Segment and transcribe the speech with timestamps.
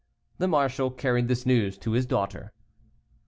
[0.39, 2.53] The marshal carried this news to his daughter.